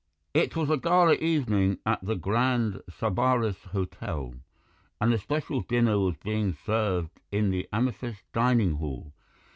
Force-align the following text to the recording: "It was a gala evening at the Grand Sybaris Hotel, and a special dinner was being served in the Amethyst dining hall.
"It 0.33 0.55
was 0.55 0.67
a 0.71 0.77
gala 0.77 1.13
evening 1.13 1.77
at 1.85 2.03
the 2.03 2.15
Grand 2.15 2.81
Sybaris 2.89 3.65
Hotel, 3.65 4.33
and 4.99 5.13
a 5.13 5.19
special 5.19 5.61
dinner 5.61 5.99
was 5.99 6.17
being 6.23 6.53
served 6.65 7.19
in 7.31 7.51
the 7.51 7.69
Amethyst 7.71 8.23
dining 8.33 8.77
hall. 8.77 9.13